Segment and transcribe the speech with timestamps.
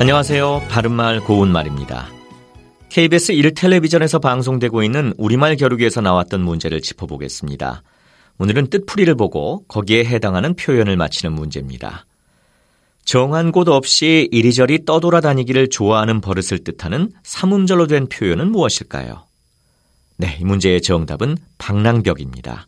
[0.00, 0.62] 안녕하세요.
[0.70, 2.08] 바른말 고운말입니다.
[2.88, 7.82] KBS 1텔레비전에서 방송되고 있는 우리말 겨루기에서 나왔던 문제를 짚어보겠습니다.
[8.38, 12.06] 오늘은 뜻풀이를 보고 거기에 해당하는 표현을 맞히는 문제입니다.
[13.04, 19.26] 정한 곳 없이 이리저리 떠돌아다니기를 좋아하는 버릇을 뜻하는 삼음절로 된 표현은 무엇일까요?
[20.16, 22.66] 네, 이 문제의 정답은 방랑벽입니다.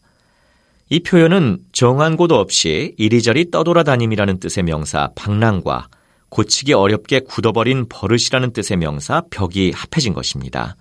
[0.91, 5.89] 이 표현은 정한 곳 없이 이리저리 떠돌아다님이라는 뜻의 명사 방랑과
[6.33, 10.77] 고치기 어렵게 굳어버린 버릇이라는 뜻의 명사 벽이 합해진 것입니다.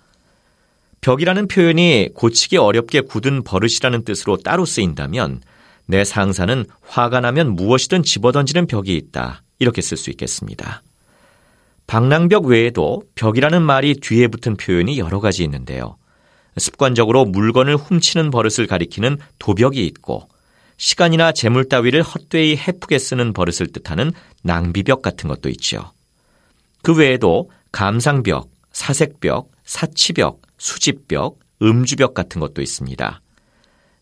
[1.02, 5.41] 벽이라는 표현이 고치기 어렵게 굳은 버릇이라는 뜻으로 따로 쓰인다면
[5.88, 9.44] 내 상사는 화가 나면 무엇이든 집어던지는 벽이 있다.
[9.60, 10.84] 이렇게 쓸 수 있겠습니다.
[11.86, 15.98] 방랑벽 외에도 벽이라는 말이 뒤에 붙은 표현이 여러 가지 있는데요.
[16.55, 20.30] 습관적으로 물건을 훔치는 버릇을 가리키는 도벽이 있고
[20.81, 25.91] 시간이나 재물 따위를 헛되이 해프게 쓰는 버릇을 뜻하는 낭비벽 같은 것도 있죠.
[26.82, 33.21] 그 외에도 감상벽, 사색벽, 사치벽, 수집벽, 음주벽 같은 것도 있습니다.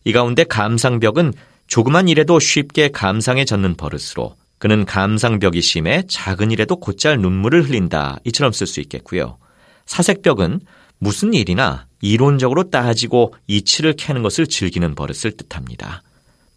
[0.04, 1.34] 이 가운데 감상벽은
[1.66, 8.52] 조그만 일에도 쉽게 감상에 젖는 버릇으로 그는 감상벽이 심해 작은 일에도 곧잘 눈물을 흘린다 이처럼
[8.52, 9.36] 쓸 수 있겠고요.
[9.84, 10.60] 사색벽은
[10.98, 16.02] 무슨 일이나 이론적으로 따지고 이치를 캐는 것을 즐기는 버릇을 뜻합니다.